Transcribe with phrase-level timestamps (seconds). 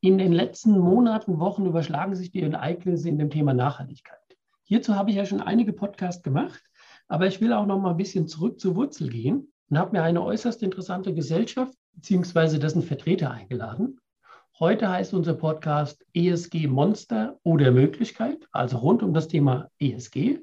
[0.00, 4.18] In den letzten Monaten, Wochen überschlagen sich die Ereignisse in dem Thema Nachhaltigkeit.
[4.62, 6.62] Hierzu habe ich ja schon einige Podcasts gemacht,
[7.08, 10.04] aber ich will auch noch mal ein bisschen zurück zur Wurzel gehen und habe mir
[10.04, 12.58] eine äußerst interessante Gesellschaft bzw.
[12.58, 13.98] dessen Vertreter eingeladen.
[14.60, 20.38] Heute heißt unser Podcast ESG Monster oder Möglichkeit, also rund um das Thema ESG,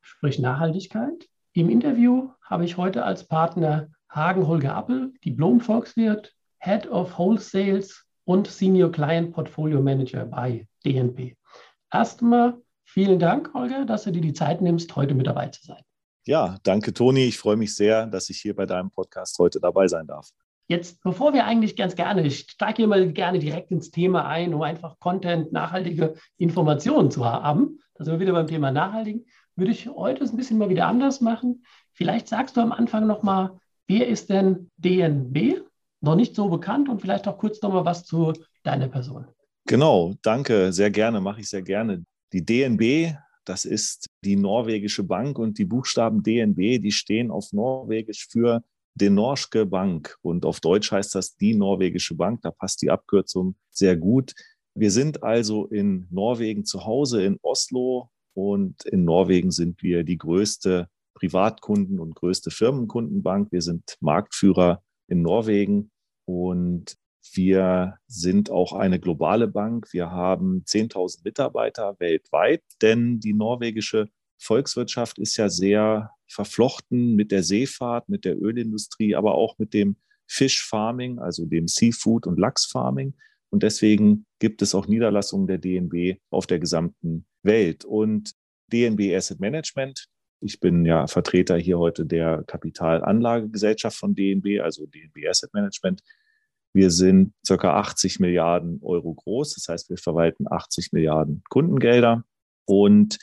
[0.00, 1.28] sprich Nachhaltigkeit.
[1.52, 8.46] Im Interview habe ich heute als Partner Hagen Holger Appel, Diplom-Volkswirt, Head of Wholesales und
[8.46, 11.34] Senior Client Portfolio Manager bei DNP.
[11.90, 15.80] Erstmal vielen Dank, Holger, dass du dir die Zeit nimmst, heute mit dabei zu sein.
[16.26, 17.24] Ja, danke, Toni.
[17.24, 20.28] Ich freue mich sehr, dass ich hier bei deinem Podcast heute dabei sein darf.
[20.66, 24.60] Jetzt, bevor wir eigentlich ganz gerne, ich steige immer gerne direkt ins Thema ein, um
[24.60, 27.78] einfach Content, nachhaltige Informationen zu haben.
[27.94, 29.24] Da sind wir wieder beim Thema Nachhaltigen.
[29.56, 31.64] Würde ich heute ein bisschen mal wieder anders machen.
[31.94, 35.62] Vielleicht sagst du am Anfang nochmal, wer ist denn DNB?
[36.00, 38.32] Noch nicht so bekannt und vielleicht auch kurz nochmal was zu
[38.62, 39.26] deiner Person.
[39.66, 42.04] Genau, danke, sehr gerne, mache ich sehr gerne.
[42.32, 48.28] Die DNB, das ist die norwegische Bank und die Buchstaben DNB, die stehen auf Norwegisch
[48.30, 48.62] für
[48.94, 53.54] die Norske Bank und auf Deutsch heißt das die norwegische Bank, da passt die Abkürzung
[53.70, 54.34] sehr gut.
[54.74, 60.18] Wir sind also in Norwegen zu Hause, in Oslo und in Norwegen sind wir die
[60.18, 63.50] größte Privatkunden- und größte Firmenkundenbank.
[63.50, 65.90] Wir sind Marktführer in Norwegen.
[66.24, 66.96] Und
[67.34, 69.92] wir sind auch eine globale Bank.
[69.92, 77.42] Wir haben 10.000 Mitarbeiter weltweit, denn die norwegische Volkswirtschaft ist ja sehr verflochten mit der
[77.42, 79.96] Seefahrt, mit der Ölindustrie, aber auch mit dem
[80.26, 83.14] Fischfarming, also dem Seafood- und Lachsfarming.
[83.50, 87.84] Und deswegen gibt es auch Niederlassungen der DNB auf der gesamten Welt.
[87.84, 88.32] Und
[88.72, 90.06] DNB Asset Management,
[90.40, 96.02] ich bin ja Vertreter hier heute der Kapitalanlagegesellschaft von DNB, also DNB Asset Management.
[96.72, 99.54] Wir sind circa 80 Milliarden Euro groß.
[99.54, 102.24] Das heißt, wir verwalten 80 Milliarden Kundengelder.
[102.66, 103.18] Und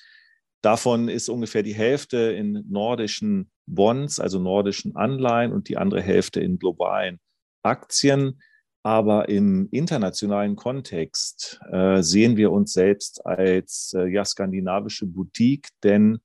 [0.62, 6.42] davon ist ungefähr die Hälfte in nordischen Bonds, also nordischen Anleihen und die andere Hälfte
[6.42, 7.20] in globalen
[7.64, 8.42] Aktien.
[8.84, 16.20] Aber im internationalen Kontext äh, sehen wir uns selbst als äh, ja, skandinavische Boutique, denn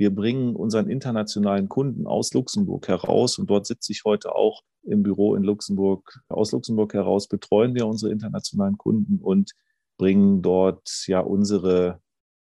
[0.00, 5.02] wir bringen unseren internationalen Kunden aus Luxemburg heraus und dort sitze ich heute auch im
[5.02, 6.22] Büro in Luxemburg.
[6.30, 9.52] Aus Luxemburg heraus betreuen wir unsere internationalen Kunden und
[9.98, 12.00] bringen dort ja unsere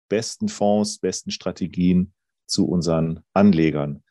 [0.07, 2.13] besten Fonds, besten Strategien
[2.46, 4.03] zu unseren Anlegern.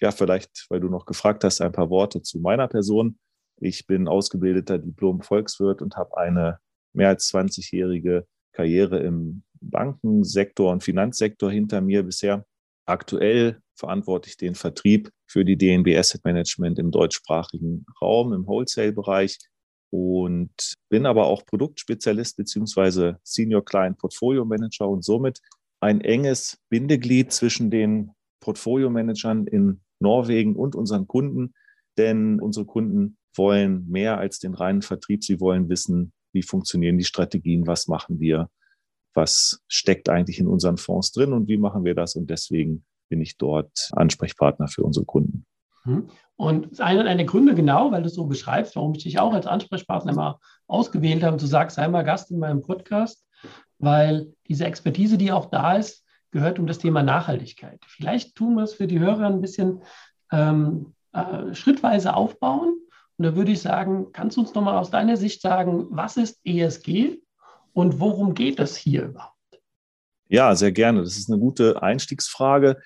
[0.00, 3.18] Ja, vielleicht, weil du noch gefragt hast, ein paar Worte zu meiner Person.
[3.60, 6.58] Ich bin ausgebildeter Diplom-Volkswirt und habe eine
[6.94, 12.46] mehr als 20-jährige Karriere im Bankensektor und Finanzsektor hinter mir bisher
[12.88, 19.36] Aktuell verantworte ich den Vertrieb für die DNB Asset Management im deutschsprachigen Raum, im Wholesale-Bereich
[19.90, 25.40] und bin aber auch Produktspezialist beziehungsweise Senior Client Portfolio Manager und somit
[25.80, 31.52] ein enges Bindeglied zwischen den Portfolio Managern in Norwegen und unseren Kunden,
[31.98, 35.22] denn unsere Kunden wollen mehr als den reinen Vertrieb.
[35.24, 38.48] Sie wollen wissen, wie funktionieren die Strategien, was machen wir,
[39.18, 42.14] was steckt eigentlich in unseren Fonds drin und wie machen wir das.
[42.14, 45.44] Und deswegen bin ich dort Ansprechpartner für unsere Kunden.
[45.84, 46.08] Mhm.
[46.36, 49.48] Und einer der Gründe genau, weil du es so beschreibst, warum ich dich auch als
[49.48, 53.26] Ansprechpartner mal ausgewählt habe, du sagst, sei mal Gast in meinem Podcast,
[53.80, 57.80] weil diese Expertise, die auch da ist, gehört um das Thema Nachhaltigkeit.
[57.88, 59.82] Vielleicht tun wir es für die Hörer ein bisschen
[60.30, 62.78] ähm, äh, schrittweise aufbauen.
[63.16, 66.38] Und da würde ich sagen, kannst du uns nochmal aus deiner Sicht sagen, was ist
[66.44, 67.18] ESG
[67.78, 69.62] und worum geht es hier überhaupt?
[70.28, 71.00] Ja, sehr gerne.
[71.02, 72.80] Das ist eine gute Einstiegsfrage.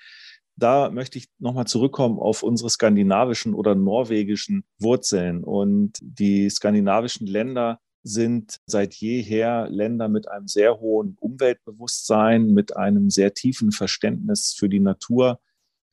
[0.55, 5.45] Da möchte ich nochmal zurückkommen auf unsere skandinavischen oder norwegischen Wurzeln.
[5.45, 13.09] Und die skandinavischen Länder sind seit jeher Länder mit einem sehr hohen Umweltbewusstsein, mit einem
[13.09, 15.41] sehr tiefen Verständnis für die Natur.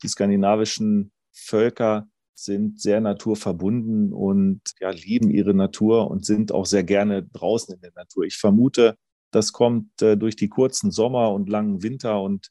[0.03, 2.09] Die skandinavischen Völker
[2.43, 7.81] sind sehr naturverbunden und ja, lieben ihre Natur und sind auch sehr gerne draußen in
[7.81, 8.25] der Natur.
[8.25, 8.95] Ich vermute,
[9.31, 12.49] das kommt äh, durch die kurzen Sommer und langen Winter und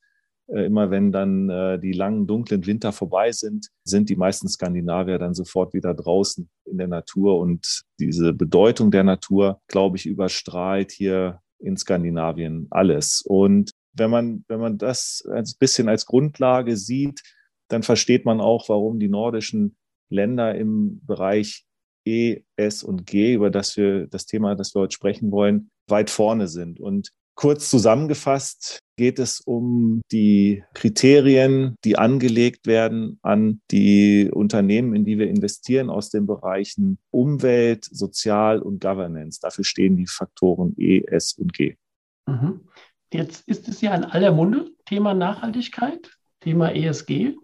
[0.48, 5.18] äh, immer wenn dann äh, die langen, dunklen Winter vorbei sind, sind die meisten Skandinavier
[5.18, 7.38] dann sofort wieder draußen in der Natur.
[7.38, 13.22] Und diese Bedeutung der Natur, glaube ich, überstrahlt hier in Skandinavien alles.
[13.26, 17.20] Und wenn man, wenn man das ein bisschen als Grundlage sieht,
[17.68, 19.76] dann versteht man auch, warum die nordischen
[20.10, 21.64] Länder im Bereich
[22.06, 26.10] E, S und G, über das wir das Thema, das wir heute sprechen wollen, weit
[26.10, 26.80] vorne sind.
[26.80, 35.04] Und kurz zusammengefasst geht es um die Kriterien, die angelegt werden an die Unternehmen, in
[35.04, 39.38] die wir investieren aus den Bereichen Umwelt, Sozial und Governance.
[39.40, 41.76] Dafür stehen die Faktoren E, S und G.
[42.26, 42.68] Mhm.
[43.12, 46.10] Jetzt ist es ja in aller Munde, Thema Nachhaltigkeit,
[46.40, 47.36] Thema ESG.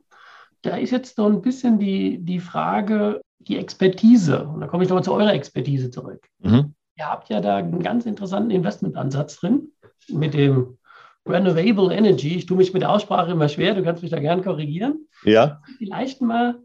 [0.65, 4.47] Da ist jetzt so ein bisschen die, die Frage, die Expertise.
[4.47, 6.27] Und da komme ich nochmal zu eurer Expertise zurück.
[6.41, 6.75] Mhm.
[6.97, 9.73] Ihr habt ja da einen ganz interessanten Investmentansatz drin
[10.09, 10.79] mit dem
[11.27, 12.37] Renovable Energy.
[12.37, 15.07] Ich tue mich mit der Aussprache immer schwer, du kannst mich da gern korrigieren.
[15.25, 15.61] Ja.
[15.79, 16.57] Vielleicht mal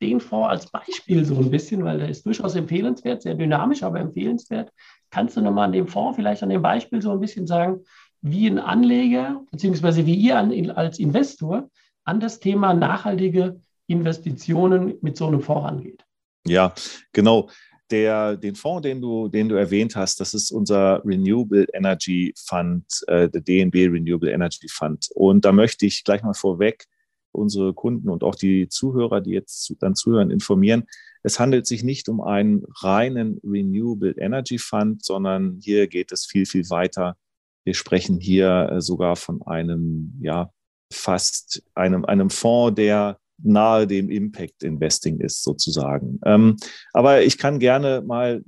[0.00, 3.98] den Fonds als Beispiel so ein bisschen, weil der ist durchaus empfehlenswert, sehr dynamisch, aber
[3.98, 4.70] empfehlenswert.
[5.10, 7.80] Kannst du nochmal an dem Fonds vielleicht an dem Beispiel so ein bisschen sagen,
[8.20, 11.68] wie ein Anleger, beziehungsweise wie ihr an, als Investor
[12.08, 16.04] an das Thema nachhaltige Investitionen mit so einem Fonds angeht?
[16.46, 16.74] Ja,
[17.12, 17.50] genau.
[17.90, 22.84] Der, den Fonds, den du, den du erwähnt hast, das ist unser Renewable Energy Fund,
[23.06, 25.08] äh, der DNB Renewable Energy Fund.
[25.14, 26.86] Und da möchte ich gleich mal vorweg
[27.32, 30.84] unsere Kunden und auch die Zuhörer, die jetzt dann zuhören, informieren.
[31.22, 36.46] Es handelt sich nicht um einen reinen Renewable Energy Fund, sondern hier geht es viel,
[36.46, 37.16] viel weiter.
[37.64, 40.50] Wir sprechen hier äh, sogar von einem, ja,
[40.92, 46.20] fast einem, einem Fonds, der nahe dem Impact Investing ist, sozusagen.
[46.24, 46.56] Ähm,
[46.92, 48.42] aber ich kann gerne mal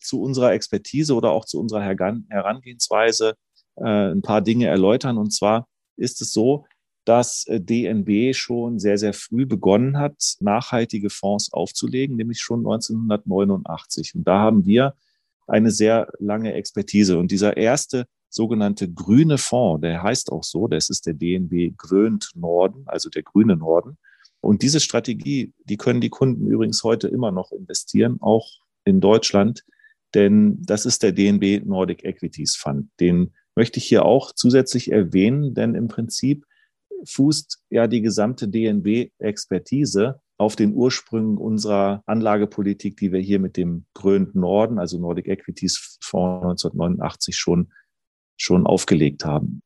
[0.00, 3.34] zu unserer Expertise oder auch zu unserer Herangehensweise
[3.76, 5.18] äh, ein paar Dinge erläutern.
[5.18, 6.64] Und zwar ist es so,
[7.04, 14.14] dass äh, DNB schon sehr, sehr früh begonnen hat, nachhaltige Fonds aufzulegen, nämlich schon 1989.
[14.14, 14.94] Und da haben wir
[15.46, 17.18] eine sehr lange Expertise.
[17.18, 22.30] Und dieser erste sogenannte grüne Fonds, der heißt auch so, das ist der DNB Grönt
[22.34, 23.98] Norden, also der grüne Norden.
[24.40, 28.48] Und diese Strategie, die können die Kunden übrigens heute immer noch investieren, auch
[28.84, 29.64] in Deutschland,
[30.14, 32.88] denn das ist der DNB Nordic Equities Fund.
[32.98, 36.46] Den möchte ich hier auch zusätzlich erwähnen, denn im Prinzip
[37.04, 43.84] fußt ja die gesamte DNB-Expertise auf den Ursprüngen unserer Anlagepolitik, die wir hier mit dem
[43.94, 47.72] Grönt Norden, also Nordic Equities Fonds 1989 schon,
[48.40, 49.62] schon aufgelegt haben.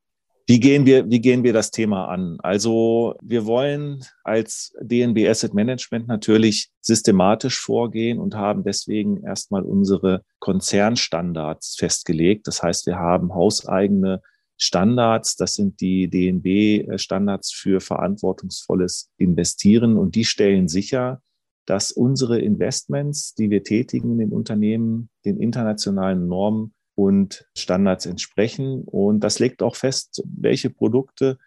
[0.46, 2.36] Wie gehen wir, wie gehen wir das Thema an?
[2.40, 10.22] Also wir wollen als DNB Asset Management natürlich systematisch vorgehen und haben deswegen erstmal unsere
[10.40, 12.46] Konzernstandards festgelegt.
[12.46, 14.20] Das heißt, wir haben hauseigene
[14.58, 15.36] Standards.
[15.36, 21.22] Das sind die DNB-Standards für verantwortungsvolles Investieren und die stellen sicher,
[21.64, 28.82] dass unsere Investments, die wir tätigen in den Unternehmen, den internationalen Normen und Standards entsprechen.
[28.84, 31.38] Und das legt auch fest, welche Produkte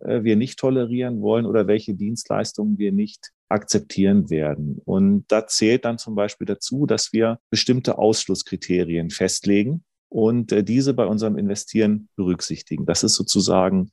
[0.00, 4.80] äh, wir nicht tolerieren wollen oder welche Dienstleistungen wir nicht akzeptieren werden.
[4.84, 10.94] Und da zählt dann zum Beispiel dazu, dass wir bestimmte Ausschlusskriterien festlegen und äh, diese
[10.94, 12.86] bei unserem Investieren berücksichtigen.
[12.86, 13.90] Das ist sozusagen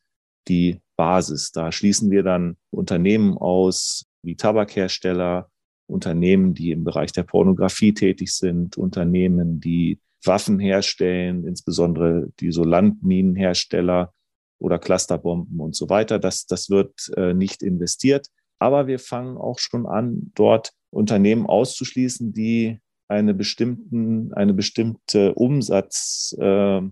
[0.48, 1.52] die Basis.
[1.52, 5.50] Da schließen wir dann Unternehmen aus wie Tabakhersteller,
[5.88, 12.64] Unternehmen, die im Bereich der Pornografie tätig sind, Unternehmen, die Waffen herstellen, insbesondere die so
[12.64, 14.14] Landminenhersteller
[14.60, 16.20] oder Clusterbomben und so weiter.
[16.20, 18.28] Das, das wird äh, nicht investiert.
[18.60, 26.92] Aber wir fangen auch schon an, dort Unternehmen auszuschließen, die eine, bestimmten, eine bestimmte Umsatzhöhe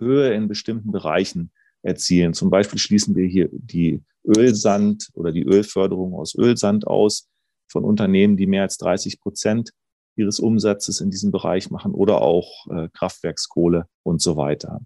[0.00, 1.50] äh, in bestimmten Bereichen
[1.82, 2.32] erzielen.
[2.32, 7.28] Zum Beispiel schließen wir hier die Ölsand oder die Ölförderung aus Ölsand aus
[7.70, 9.72] von Unternehmen, die mehr als 30 Prozent
[10.16, 14.80] ihres Umsatzes in diesem Bereich machen oder auch äh, Kraftwerkskohle und so weiter.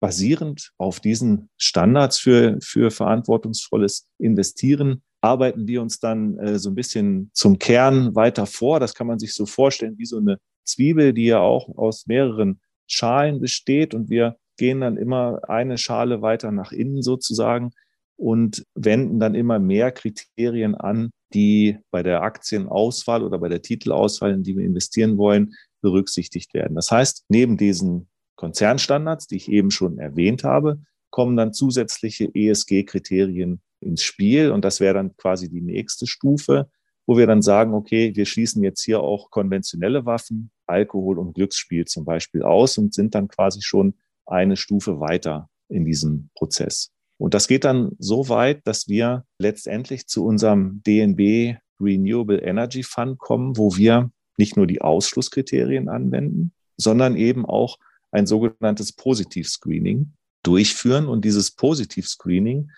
[0.00, 6.74] Basierend auf diesen Standards für, für verantwortungsvolles Investieren arbeiten wir uns dann äh, so ein
[6.74, 8.80] bisschen zum Kern weiter vor.
[8.80, 12.60] Das kann man sich so vorstellen wie so eine Zwiebel, die ja auch aus mehreren
[12.86, 17.72] Schalen besteht und wir gehen dann immer eine Schale weiter nach innen sozusagen
[18.20, 24.32] und wenden dann immer mehr Kriterien an, die bei der Aktienauswahl oder bei der Titelauswahl,
[24.32, 26.74] in die wir investieren wollen, berücksichtigt werden.
[26.74, 33.62] Das heißt, neben diesen Konzernstandards, die ich eben schon erwähnt habe, kommen dann zusätzliche ESG-Kriterien
[33.80, 34.50] ins Spiel.
[34.50, 36.68] Und das wäre dann quasi die nächste Stufe,
[37.06, 41.86] wo wir dann sagen, okay, wir schließen jetzt hier auch konventionelle Waffen, Alkohol und Glücksspiel
[41.86, 43.94] zum Beispiel aus und sind dann quasi schon
[44.26, 46.92] eine Stufe weiter in diesem Prozess.
[47.20, 53.18] Und das geht dann so weit, dass wir letztendlich zu unserem DNB Renewable Energy Fund
[53.18, 57.76] kommen, wo wir nicht nur die Ausschlusskriterien anwenden, sondern eben auch
[58.10, 61.08] ein sogenanntes Positiv-Screening durchführen.
[61.08, 62.70] Und dieses Positiv-Screening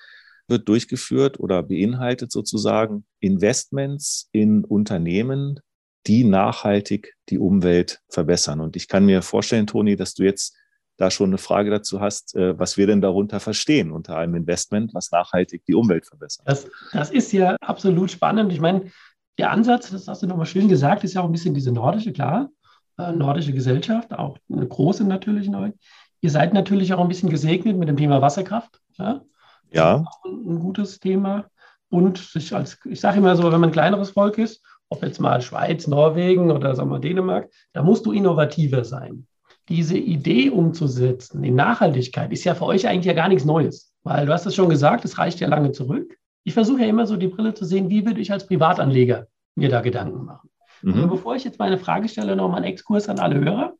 [0.48, 5.60] wird durchgeführt oder beinhaltet sozusagen Investments in Unternehmen,
[6.08, 8.60] die nachhaltig die Umwelt verbessern.
[8.60, 10.56] Und ich kann mir vorstellen, Toni, dass du jetzt
[10.96, 14.94] da schon eine Frage dazu hast, äh, was wir denn darunter verstehen unter einem Investment,
[14.94, 16.46] was nachhaltig die Umwelt verbessert.
[16.46, 18.52] Das, das ist ja absolut spannend.
[18.52, 18.90] Ich meine,
[19.38, 22.12] der Ansatz, das hast du nochmal schön gesagt, ist ja auch ein bisschen diese nordische,
[22.12, 22.50] klar,
[22.98, 25.72] äh, nordische Gesellschaft, auch eine große natürlich neu.
[26.20, 28.78] Ihr seid natürlich auch ein bisschen gesegnet mit dem Thema Wasserkraft.
[28.98, 29.22] Ja.
[29.70, 30.04] ja.
[30.24, 31.46] Ein, ein gutes Thema.
[31.88, 35.20] Und ich, als, ich sage immer so, wenn man ein kleineres Volk ist, ob jetzt
[35.20, 39.26] mal Schweiz, Norwegen oder sagen wir Dänemark, da musst du innovativer sein.
[39.68, 44.26] Diese Idee umzusetzen in Nachhaltigkeit ist ja für euch eigentlich ja gar nichts Neues, weil
[44.26, 46.16] du hast es schon gesagt, es reicht ja lange zurück.
[46.44, 49.68] Ich versuche ja immer so die Brille zu sehen, wie würde ich als Privatanleger mir
[49.68, 50.50] da Gedanken machen.
[50.82, 50.94] Mhm.
[50.94, 53.74] Also bevor ich jetzt meine Frage stelle, nochmal einen Exkurs an alle Hörer.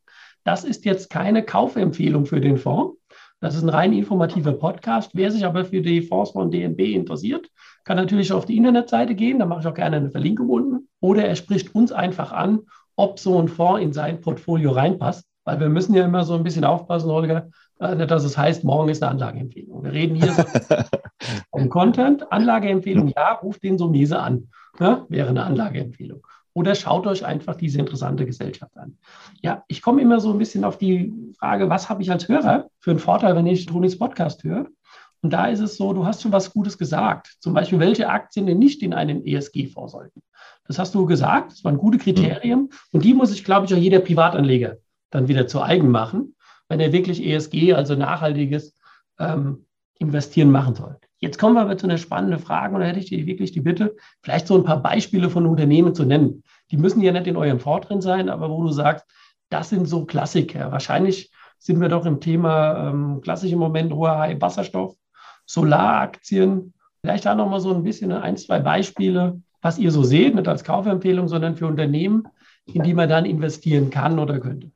[0.44, 2.96] Das ist jetzt keine Kaufempfehlung für den Fonds.
[3.40, 5.10] Das ist ein rein informativer Podcast.
[5.14, 7.48] Wer sich aber für die Fonds von DNB interessiert,
[7.84, 9.40] kann natürlich auf die Internetseite gehen.
[9.40, 10.88] Da mache ich auch gerne eine Verlinkung unten.
[11.00, 12.60] Oder er spricht uns einfach an,
[12.94, 15.26] ob so ein Fonds in sein Portfolio reinpasst.
[15.44, 17.48] Weil wir müssen ja immer so ein bisschen aufpassen, Holger,
[17.80, 19.82] äh, dass es heißt, morgen ist eine Anlageempfehlung.
[19.82, 20.42] Wir reden hier so
[21.50, 22.30] vom Content.
[22.30, 24.48] Anlageempfehlung, ja, ruft den Sumese an.
[24.78, 26.26] Ja, wäre eine Anlageempfehlung.
[26.54, 28.98] Oder schaut euch einfach diese interessante Gesellschaft an.
[29.40, 32.68] Ja, ich komme immer so ein bisschen auf die Frage, was habe ich als Hörer
[32.78, 34.66] für einen Vorteil, wenn ich Tonis Podcast höre?
[35.22, 37.36] Und da ist es so, du hast schon was Gutes gesagt.
[37.40, 40.20] Zum Beispiel, welche Aktien denn nicht in einen ESG-Fonds sollten.
[40.66, 42.70] Das hast du gesagt, das waren gute Kriterien.
[42.92, 44.76] Und die muss ich, glaube ich, auch jeder Privatanleger
[45.12, 46.34] dann wieder zu eigen machen,
[46.68, 48.74] wenn er wirklich ESG, also nachhaltiges
[49.20, 49.66] ähm,
[49.98, 50.98] Investieren machen soll.
[51.18, 53.60] Jetzt kommen wir aber zu einer spannenden Frage und da hätte ich dir wirklich die
[53.60, 56.42] Bitte, vielleicht so ein paar Beispiele von Unternehmen zu nennen.
[56.72, 59.06] Die müssen ja nicht in eurem Fonds drin sein, aber wo du sagst,
[59.48, 60.72] das sind so Klassiker.
[60.72, 64.96] Wahrscheinlich sind wir doch im Thema ähm, klassisch im Moment hoher Wasserstoff,
[65.46, 66.72] Solaraktien.
[67.02, 70.64] Vielleicht da nochmal so ein bisschen ein, zwei Beispiele, was ihr so seht, nicht als
[70.64, 72.26] Kaufempfehlung, sondern für Unternehmen,
[72.64, 74.72] in die man dann investieren kann oder könnte.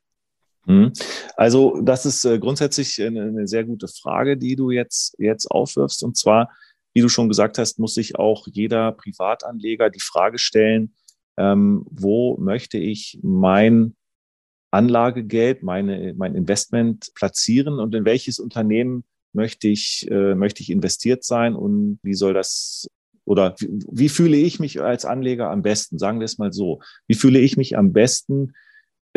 [0.66, 0.92] Mhm.
[1.36, 6.02] Also das ist äh, grundsätzlich eine, sehr gute Frage, die du jetzt, jetzt aufwirfst.
[6.02, 6.50] Und zwar,
[6.92, 10.94] wie du schon gesagt hast, muss sich auch jeder Privatanleger die Frage stellen,
[11.36, 13.94] ähm, wo möchte ich mein
[14.70, 21.24] Anlagegeld, meine, mein Investment platzieren und in welches Unternehmen möchte ich, äh, möchte ich investiert
[21.24, 22.88] sein und wie soll das
[23.24, 25.98] oder wie, wie fühle ich mich als Anleger am besten?
[25.98, 26.80] Sagen wir es mal so.
[27.06, 28.54] Wie fühle ich mich am besten,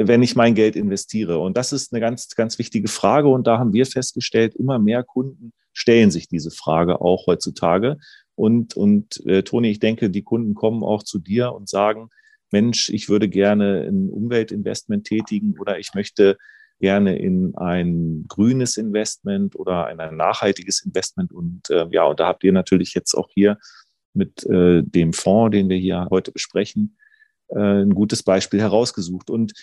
[0.07, 1.39] wenn ich mein Geld investiere?
[1.39, 3.29] Und das ist eine ganz, ganz wichtige Frage.
[3.29, 7.97] Und da haben wir festgestellt, immer mehr Kunden stellen sich diese Frage auch heutzutage.
[8.35, 12.09] Und, und äh, Toni, ich denke, die Kunden kommen auch zu dir und sagen,
[12.51, 16.37] Mensch, ich würde gerne ein Umweltinvestment tätigen oder ich möchte
[16.79, 21.31] gerne in ein grünes Investment oder in ein nachhaltiges Investment.
[21.31, 23.57] Und äh, ja, und da habt ihr natürlich jetzt auch hier
[24.13, 26.97] mit äh, dem Fonds, den wir hier heute besprechen,
[27.55, 29.29] ein gutes Beispiel herausgesucht.
[29.29, 29.53] Und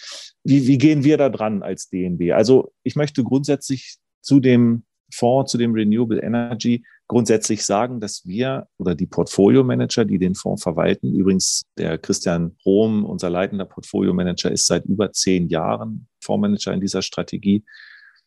[0.45, 2.33] wie, wie gehen wir da dran als DNB?
[2.33, 8.67] Also ich möchte grundsätzlich zu dem Fonds, zu dem Renewable Energy grundsätzlich sagen, dass wir
[8.79, 14.13] oder die Portfolio Manager, die den Fonds verwalten, übrigens der Christian Rohm, unser leitender Portfolio
[14.13, 17.65] Manager, ist seit über zehn Jahren Fondsmanager in dieser Strategie,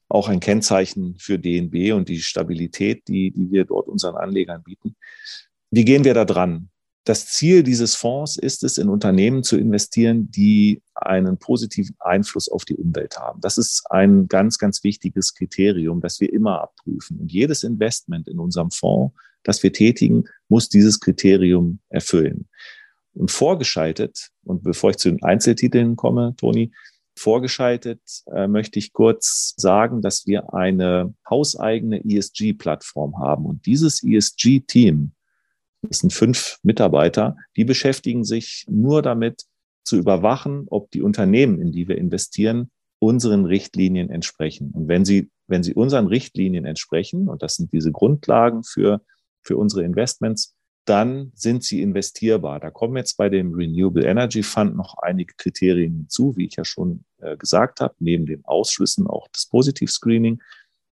[0.08, 4.96] auch ein Kennzeichen für DNB und die Stabilität, die, die wir dort unseren Anlegern bieten.
[5.70, 6.70] Wie gehen wir da dran?
[7.06, 12.66] Das Ziel dieses Fonds ist es, in Unternehmen zu investieren, die einen positiven Einfluss auf
[12.66, 13.42] die Umwelt haben.
[13.42, 17.20] Das ist ein ganz, ganz wichtiges Kriterium, das wir immer abprüfen.
[17.20, 22.50] Und jedes Investment in unserem Fonds, das wir tätigen, muss dieses Kriterium erfüllen.
[23.14, 26.72] Und vorgeschaltet, und bevor ich zu den Einzeltiteln komme, Toni,
[27.18, 28.02] vorgeschaltet
[28.34, 33.46] äh, möchte ich kurz sagen, dass wir eine hauseigene ESG-Plattform haben.
[33.46, 35.12] Und dieses ESG-Team
[35.82, 39.44] das sind fünf Mitarbeiter, die beschäftigen sich nur damit
[39.84, 42.70] zu überwachen, ob die Unternehmen, in die wir investieren,
[43.00, 44.72] unseren Richtlinien entsprechen.
[44.72, 49.02] Und wenn sie, wenn sie unseren Richtlinien entsprechen, und das sind diese Grundlagen für,
[49.42, 50.56] für unsere Investments,
[50.86, 52.60] dann sind sie investierbar.
[52.60, 56.66] Da kommen jetzt bei dem Renewable Energy Fund noch einige Kriterien hinzu, wie ich ja
[56.66, 60.42] schon äh, gesagt habe, neben den Ausschlüssen auch das Positiv-Screening.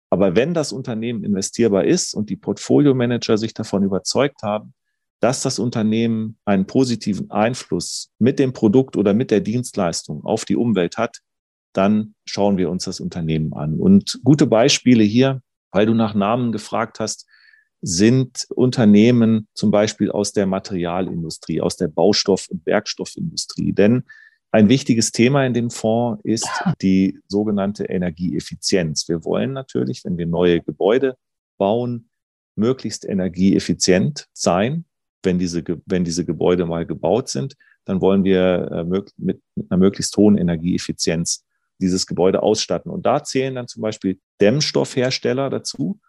[0.10, 4.74] Aber wenn das Unternehmen investierbar ist und die Portfolio-Manager sich davon überzeugt haben,
[5.20, 10.56] dass das Unternehmen einen positiven Einfluss mit dem Produkt oder mit der Dienstleistung auf die
[10.56, 11.20] Umwelt hat,
[11.74, 13.80] dann schauen wir uns das Unternehmen an.
[13.80, 17.28] Und gute Beispiele hier, weil du nach Namen gefragt hast,
[17.82, 23.74] sind Unternehmen zum Beispiel aus der Materialindustrie, aus der Baustoff- und Werkstoffindustrie.
[23.74, 24.04] Denn
[24.51, 26.48] ein wichtiges Thema in dem Fonds ist
[26.82, 29.08] die sogenannte Energieeffizienz.
[29.08, 31.18] Wir wollen natürlich, wenn wir neue Gebäude
[31.58, 32.10] bauen,
[32.56, 34.86] möglichst energieeffizient sein.
[35.24, 39.77] Wenn diese, wenn diese Gebäude mal gebaut sind, dann wollen wir äh, mit, mit einer
[39.77, 41.46] möglichst hohen Energieeffizienz
[41.80, 42.92] dieses Gebäude ausstatten.
[42.92, 46.00] Und da zählen dann zum Beispiel Dämmstoffhersteller dazu.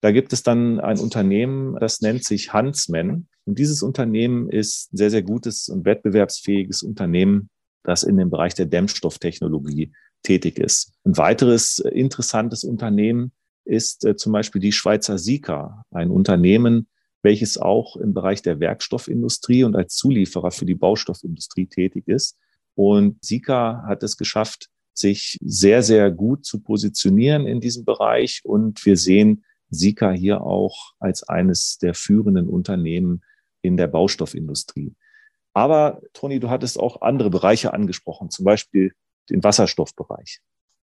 [0.00, 3.28] Da gibt es dann ein Unternehmen, das nennt sich Huntsman.
[3.44, 7.50] Und dieses Unternehmen ist ein sehr, sehr gutes und wettbewerbsfähiges Unternehmen,
[7.88, 9.92] das in dem Bereich der Dämmstofftechnologie
[10.22, 10.92] tätig ist.
[11.04, 13.32] Ein weiteres äh, interessantes Unternehmen
[13.64, 16.88] ist äh, zum Beispiel die Schweizer Sika, ein Unternehmen,
[17.22, 22.36] welches auch im Bereich der Werkstoffindustrie und als Zulieferer für die Baustoffindustrie tätig ist.
[22.74, 28.42] Und Sika hat es geschafft, sich sehr, sehr gut zu positionieren in diesem Bereich.
[28.44, 33.22] Und wir sehen Sika hier auch als eines der führenden Unternehmen
[33.62, 34.94] in der Baustoffindustrie.
[35.58, 38.92] Aber Toni, du hattest auch andere Bereiche angesprochen, zum Beispiel
[39.28, 40.38] den Wasserstoffbereich.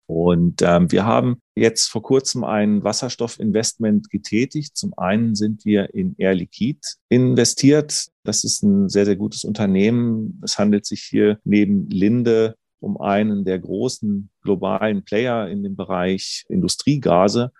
[0.07, 4.75] Und ähm, wir haben jetzt vor kurzem ein Wasserstoffinvestment getätigt.
[4.75, 8.07] Zum einen sind wir in Air Liquide investiert.
[8.25, 10.41] Das ist ein sehr, sehr gutes Unternehmen.
[10.43, 16.45] Es handelt sich hier neben Linde um einen der großen globalen Player in dem Bereich
[16.49, 17.53] Industriegase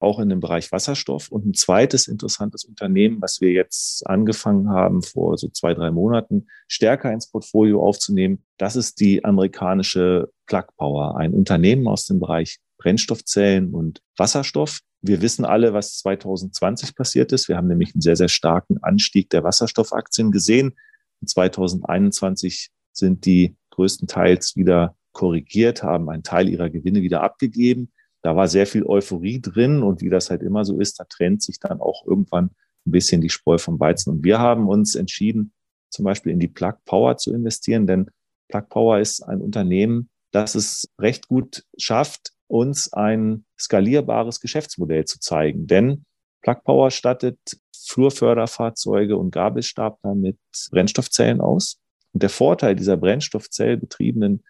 [0.00, 1.28] auch in dem Bereich Wasserstoff.
[1.28, 6.46] Und ein zweites interessantes Unternehmen, was wir jetzt angefangen haben, vor so zwei, drei Monaten
[6.68, 12.58] stärker ins Portfolio aufzunehmen, das ist die amerikanische Plug Power, ein Unternehmen aus dem Bereich
[12.78, 14.80] Brennstoffzellen und Wasserstoff.
[15.00, 17.48] Wir wissen alle, was 2020 passiert ist.
[17.48, 20.76] Wir haben nämlich einen sehr, sehr starken Anstieg der Wasserstoffaktien gesehen.
[21.24, 27.92] 2021 sind die größtenteils wieder korrigiert, haben einen Teil ihrer Gewinne wieder abgegeben
[28.28, 31.42] da war sehr viel Euphorie drin und wie das halt immer so ist, da trennt
[31.42, 32.50] sich dann auch irgendwann
[32.86, 34.10] ein bisschen die Spreu vom Weizen.
[34.10, 35.54] Und wir haben uns entschieden,
[35.88, 38.10] zum Beispiel in die Plug Power zu investieren, denn
[38.48, 45.20] Plug Power ist ein Unternehmen, das es recht gut schafft, uns ein skalierbares Geschäftsmodell zu
[45.20, 45.66] zeigen.
[45.66, 46.04] Denn
[46.42, 47.38] Plug Power stattet
[47.86, 50.36] Flurförderfahrzeuge und Gabelstapler mit
[50.70, 51.80] Brennstoffzellen aus.
[52.12, 54.44] Und der Vorteil dieser Brennstoffzellbetriebenen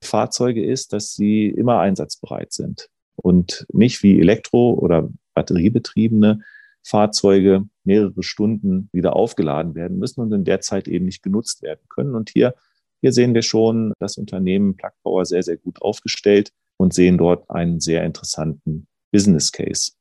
[0.00, 6.40] Fahrzeuge ist, dass sie immer einsatzbereit sind und nicht wie Elektro- oder batteriebetriebene
[6.82, 11.80] Fahrzeuge mehrere Stunden wieder aufgeladen werden müssen und in der Zeit eben nicht genutzt werden
[11.88, 12.14] können.
[12.14, 12.54] Und hier,
[13.00, 17.48] hier sehen wir schon das Unternehmen Plug Power sehr, sehr gut aufgestellt und sehen dort
[17.50, 19.92] einen sehr interessanten Business Case.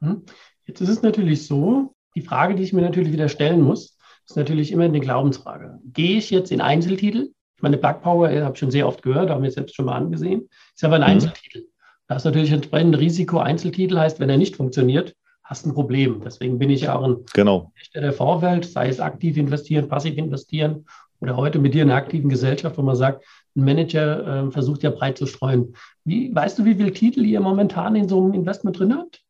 [0.00, 0.22] Hm.
[0.66, 4.36] Jetzt ist es natürlich so, die Frage, die ich mir natürlich wieder stellen muss, ist
[4.36, 5.78] natürlich immer eine Glaubensfrage.
[5.84, 7.30] Gehe ich jetzt in Einzeltitel?
[7.56, 9.96] Ich meine, Plug Power, habe ich schon sehr oft gehört, haben wir selbst schon mal
[9.96, 11.06] angesehen, ist aber ein mhm.
[11.06, 11.66] Einzeltitel.
[12.08, 13.38] Das ist natürlich entsprechend Risiko.
[13.38, 16.22] Einzeltitel heißt, wenn er nicht funktioniert, hast du ein Problem.
[16.24, 17.72] Deswegen bin ich ja auch ein genau.
[17.94, 20.86] der Vorwelt, sei es aktiv investieren, passiv investieren
[21.20, 23.24] oder heute mit dir in einer aktiven Gesellschaft, wo man sagt,
[23.56, 25.74] ein Manager äh, versucht ja breit zu streuen.
[26.04, 29.22] Wie, weißt du, wie viele Titel ihr momentan in so einem Investment drin habt?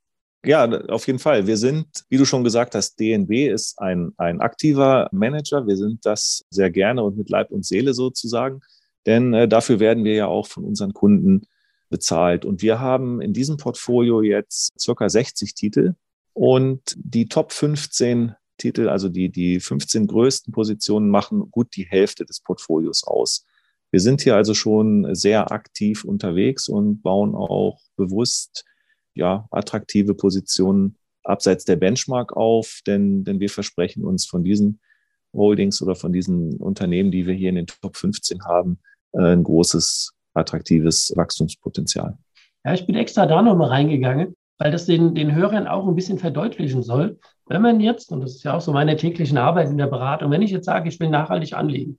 [0.45, 1.47] Ja, auf jeden Fall.
[1.47, 5.67] Wir sind, wie du schon gesagt hast, DNB ist ein, ein aktiver Manager.
[5.67, 8.61] Wir sind das sehr gerne und mit Leib und Seele sozusagen.
[9.05, 11.43] Denn äh, dafür werden wir ja auch von unseren Kunden
[11.89, 12.45] bezahlt.
[12.45, 15.95] Und wir haben in diesem Portfolio jetzt circa 60 Titel
[16.33, 22.25] und die Top 15 Titel, also die, die 15 größten Positionen machen gut die Hälfte
[22.25, 23.47] des Portfolios aus.
[23.91, 28.65] Wir sind hier also schon sehr aktiv unterwegs und bauen auch bewusst
[29.15, 34.81] ja, attraktive Positionen abseits der Benchmark auf, denn, denn wir versprechen uns von diesen
[35.35, 38.79] Holdings oder von diesen Unternehmen, die wir hier in den Top 15 haben,
[39.13, 42.17] äh, ein großes attraktives Wachstumspotenzial.
[42.65, 46.19] Ja, ich bin extra da nochmal reingegangen, weil das den, den Hörern auch ein bisschen
[46.19, 47.19] verdeutlichen soll.
[47.47, 50.31] Wenn man jetzt, und das ist ja auch so meine tägliche Arbeit in der Beratung,
[50.31, 51.99] wenn ich jetzt sage, ich will nachhaltig anlegen,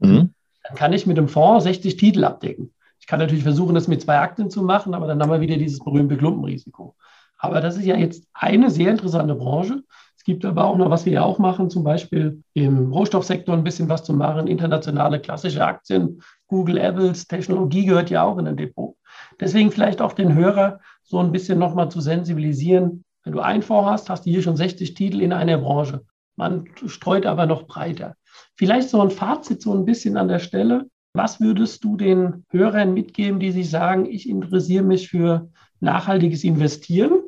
[0.00, 0.34] mhm.
[0.64, 2.72] dann kann ich mit dem Fonds 60 Titel abdecken.
[3.00, 5.56] Ich kann natürlich versuchen, das mit zwei Aktien zu machen, aber dann haben wir wieder
[5.56, 6.96] dieses berühmte Klumpenrisiko.
[7.38, 9.82] Aber das ist ja jetzt eine sehr interessante Branche.
[10.16, 13.64] Es gibt aber auch noch, was wir ja auch machen, zum Beispiel im Rohstoffsektor ein
[13.64, 18.56] bisschen was zu machen, internationale klassische Aktien, Google, Apples, Technologie gehört ja auch in ein
[18.56, 18.96] Depot.
[19.40, 23.04] Deswegen vielleicht auch den Hörer so ein bisschen nochmal zu sensibilisieren.
[23.24, 26.04] Wenn du einen Fonds hast, hast du hier schon 60 Titel in einer Branche.
[26.36, 28.14] Man streut aber noch breiter.
[28.56, 30.86] Vielleicht so ein Fazit so ein bisschen an der Stelle.
[31.12, 37.22] Was würdest du den Hörern mitgeben, die sich sagen, ich interessiere mich für nachhaltiges Investieren?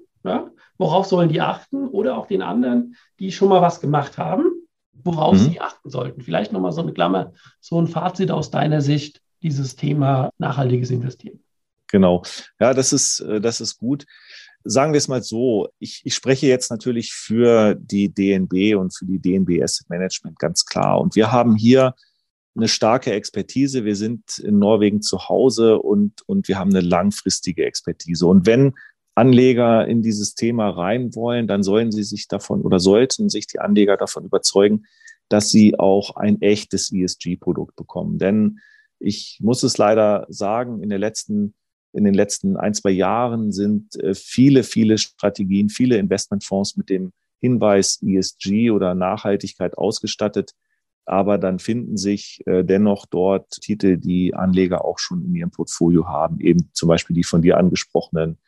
[0.80, 1.86] Worauf sollen die achten?
[1.88, 4.46] Oder auch den anderen, die schon mal was gemacht haben?
[5.04, 5.50] worauf mhm.
[5.50, 6.22] Sie achten sollten.
[6.22, 11.40] Vielleicht nochmal so eine Klammer, so ein Fazit aus deiner Sicht, dieses Thema nachhaltiges Investieren.
[11.88, 12.22] Genau.
[12.60, 14.06] Ja, das ist, äh, das ist gut.
[14.62, 19.06] sagen wir es mal so, ich, ich spreche jetzt natürlich für die DNB und für
[19.06, 21.00] die DNB Asset Management ganz klar.
[21.00, 21.94] Und wir haben hier
[22.54, 23.84] eine starke Expertise.
[23.84, 28.26] Wir sind in Norwegen zu Hause und, und wir haben eine langfristige Expertise.
[28.26, 28.74] Und wenn
[29.14, 33.58] Anleger in dieses Thema rein wollen, dann sollen sie sich davon oder sollten sich die
[33.58, 34.84] Anleger davon überzeugen,
[35.28, 38.18] dass sie auch ein echtes ESG-Produkt bekommen.
[38.18, 38.60] Denn
[38.98, 41.54] ich muss es leider sagen, in der letzten
[41.92, 47.12] in den letzten ein, zwei Jahren sind äh, viele, viele Strategien, viele Investmentfonds mit dem
[47.40, 50.52] Hinweis ESG oder Nachhaltigkeit ausgestattet.
[51.04, 56.06] Aber dann finden sich äh, dennoch dort Titel, die Anleger auch schon in ihrem Portfolio
[56.06, 58.38] haben, eben zum Beispiel die von dir angesprochenen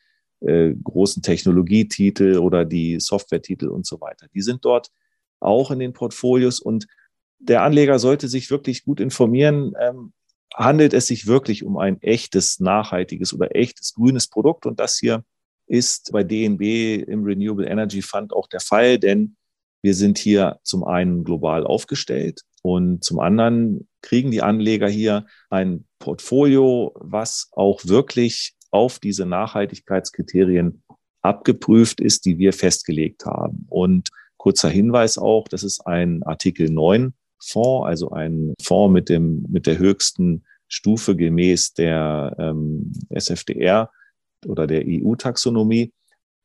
[0.47, 4.27] äh, großen Technologietitel oder die Softwaretitel und so weiter.
[4.35, 4.91] Die sind dort
[5.41, 6.87] auch in den Portfolios und
[7.39, 10.13] der Anleger sollte sich wirklich gut informieren, ähm,
[10.55, 14.67] handelt es sich wirklich um ein echtes, nachhaltiges oder echtes grünes Produkt.
[14.67, 15.25] Und das hier
[15.67, 19.37] ist bei DNB im Renewable Energy Fund auch der Fall, denn
[19.83, 25.87] wir sind hier zum einen global aufgestellt und zum anderen kriegen die Anleger hier ein
[25.99, 30.83] Portfolio, was auch wirklich auf diese Nachhaltigkeitskriterien
[31.21, 33.67] abgeprüft ist, die wir festgelegt haben.
[33.69, 39.45] Und kurzer Hinweis auch, das ist ein Artikel 9 Fonds, also ein Fonds mit, dem,
[39.49, 43.91] mit der höchsten Stufe gemäß der ähm, SFDR
[44.47, 45.93] oder der EU-Taxonomie.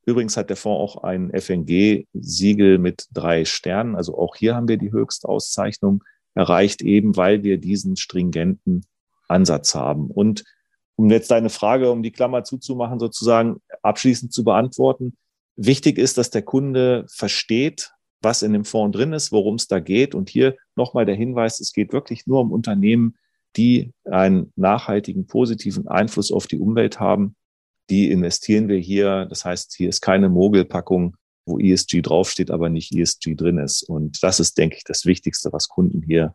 [0.04, 3.96] Übrigens hat der Fonds auch ein FNG-Siegel mit drei Sternen.
[3.96, 8.86] Also auch hier haben wir die Höchstauszeichnung erreicht, eben weil wir diesen stringenten
[9.28, 10.10] Ansatz haben.
[10.10, 10.44] Und
[10.98, 15.16] um jetzt deine Frage, um die Klammer zuzumachen, sozusagen abschließend zu beantworten,
[15.54, 19.78] wichtig ist, dass der Kunde versteht, was in dem Fonds drin ist, worum es da
[19.78, 20.16] geht.
[20.16, 23.16] Und hier nochmal der Hinweis, es geht wirklich nur um Unternehmen,
[23.56, 27.36] die einen nachhaltigen, positiven Einfluss auf die Umwelt haben.
[27.90, 29.26] Die investieren wir hier.
[29.26, 33.84] Das heißt, hier ist keine Mogelpackung, wo ESG draufsteht, aber nicht ESG drin ist.
[33.84, 36.34] Und das ist, denke ich, das Wichtigste, was Kunden hier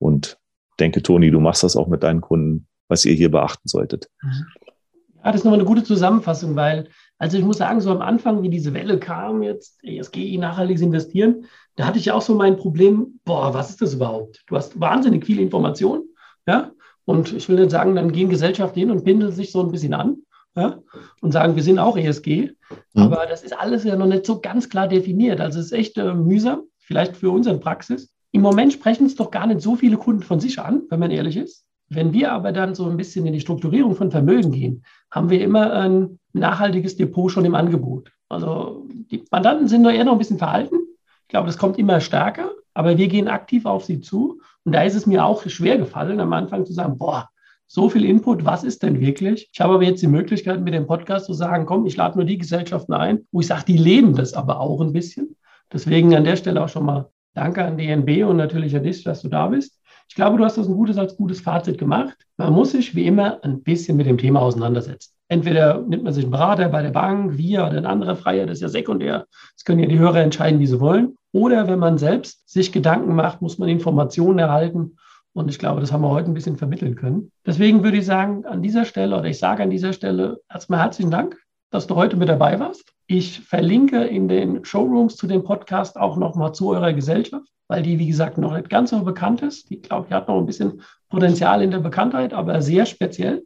[0.00, 0.36] und
[0.80, 4.10] denke, Toni, du machst das auch mit deinen Kunden, was ihr hier beachten solltet.
[4.22, 6.88] Ja, das ist nochmal eine gute Zusammenfassung, weil
[7.20, 11.44] also ich muss sagen, so am Anfang, wie diese Welle kam, jetzt ESG, nachhaltiges Investieren,
[11.76, 14.42] da hatte ich auch so mein Problem, boah, was ist das überhaupt?
[14.46, 16.04] Du hast wahnsinnig viele Informationen,
[16.46, 16.70] ja,
[17.04, 19.92] und ich will nicht sagen, dann gehen Gesellschaften hin und pindeln sich so ein bisschen
[19.92, 20.22] an,
[20.56, 20.78] ja,
[21.20, 22.52] und sagen, wir sind auch ESG,
[22.94, 23.02] mhm.
[23.02, 25.42] aber das ist alles ja noch nicht so ganz klar definiert.
[25.42, 28.14] Also es ist echt äh, mühsam, vielleicht für unsere Praxis.
[28.32, 31.10] Im Moment sprechen es doch gar nicht so viele Kunden von sich an, wenn man
[31.10, 31.66] ehrlich ist.
[31.90, 35.42] Wenn wir aber dann so ein bisschen in die Strukturierung von Vermögen gehen, haben wir
[35.42, 38.12] immer ein nachhaltiges Depot schon im Angebot.
[38.28, 40.76] Also die Mandanten sind doch eher noch ein bisschen verhalten.
[41.22, 44.40] Ich glaube, das kommt immer stärker, aber wir gehen aktiv auf sie zu.
[44.64, 47.28] Und da ist es mir auch schwer gefallen, am Anfang zu sagen, boah,
[47.66, 49.48] so viel Input, was ist denn wirklich?
[49.52, 52.24] Ich habe aber jetzt die Möglichkeit, mit dem Podcast zu sagen, komm, ich lade nur
[52.24, 55.36] die Gesellschaften ein, wo ich sage, die leben das aber auch ein bisschen.
[55.72, 59.22] Deswegen an der Stelle auch schon mal Danke an DNB und natürlich an dich, dass
[59.22, 59.79] du da bist.
[60.10, 62.16] Ich glaube, du hast das ein gutes als gutes Fazit gemacht.
[62.36, 65.12] Man muss sich wie immer ein bisschen mit dem Thema auseinandersetzen.
[65.28, 68.58] Entweder nimmt man sich einen Berater bei der Bank, wir oder ein anderer Freier, das
[68.58, 69.28] ist ja sekundär.
[69.54, 71.14] Das können ja die Hörer entscheiden, wie sie wollen.
[71.30, 74.96] Oder wenn man selbst sich Gedanken macht, muss man Informationen erhalten.
[75.32, 77.30] Und ich glaube, das haben wir heute ein bisschen vermitteln können.
[77.46, 81.12] Deswegen würde ich sagen, an dieser Stelle, oder ich sage an dieser Stelle erstmal herzlichen
[81.12, 81.36] Dank,
[81.70, 82.92] dass du heute mit dabei warst.
[83.06, 87.98] Ich verlinke in den Showrooms zu dem Podcast auch nochmal zu eurer Gesellschaft, weil die,
[87.98, 89.70] wie gesagt, noch nicht ganz so bekannt ist.
[89.70, 93.44] Die, glaube ich, hat noch ein bisschen Potenzial in der Bekanntheit, aber sehr speziell.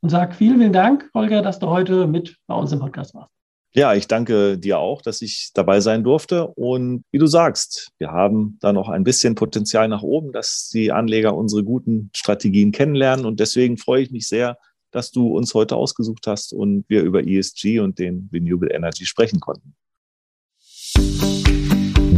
[0.00, 3.32] Und sage vielen, vielen Dank, Holger, dass du heute mit bei uns im Podcast warst.
[3.74, 6.46] Ja, ich danke dir auch, dass ich dabei sein durfte.
[6.46, 10.90] Und wie du sagst, wir haben da noch ein bisschen Potenzial nach oben, dass die
[10.90, 13.26] Anleger unsere guten Strategien kennenlernen.
[13.26, 14.56] Und deswegen freue ich mich sehr,
[14.90, 19.40] dass du uns heute ausgesucht hast und wir über ESG und den Renewable Energy sprechen
[19.40, 19.74] konnten.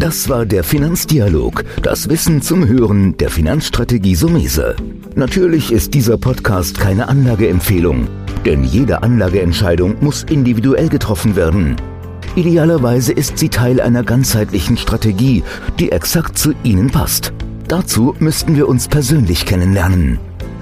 [0.00, 4.74] Das war der Finanzdialog, das Wissen zum Hören der Finanzstrategie Sumese.
[5.14, 8.09] Natürlich ist dieser Podcast keine Anlageempfehlung,
[8.46, 11.76] denn jede Anlageentscheidung muss individuell getroffen werden.
[12.35, 15.42] Idealerweise ist sie Teil einer ganzheitlichen Strategie,
[15.78, 17.35] die exakt zu Ihnen passt.
[17.68, 20.18] Dazu müssten wir uns persönlich kennenlernen